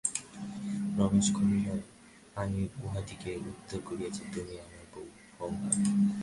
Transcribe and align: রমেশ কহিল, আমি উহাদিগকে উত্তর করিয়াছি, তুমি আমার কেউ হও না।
রমেশ 0.97 1.27
কহিল, 1.35 1.67
আমি 2.35 2.61
উহাদিগকে 2.83 3.31
উত্তর 3.51 3.79
করিয়াছি, 3.87 4.21
তুমি 4.33 4.53
আমার 4.65 4.85
কেউ 4.93 5.05
হও 5.37 5.51
না। 5.61 5.69